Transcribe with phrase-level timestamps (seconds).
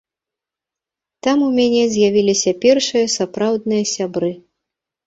[1.27, 4.35] Там у мяне з'явіліся першыя сапраўдныя сябры.